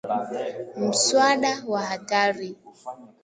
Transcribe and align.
Muswada 0.81 1.51
wa 1.71 1.81
Hatari 1.89 2.47